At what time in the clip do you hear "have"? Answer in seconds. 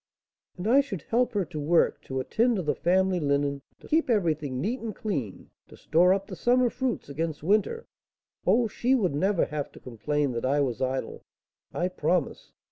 9.45-9.71